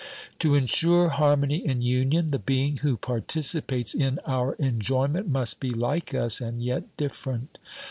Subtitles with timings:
[0.39, 6.15] To insure harmony in union, the being who participates in our enjoyment must be like
[6.15, 7.59] us and yet different.